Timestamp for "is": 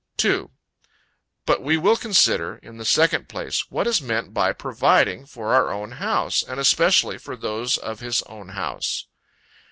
3.85-4.01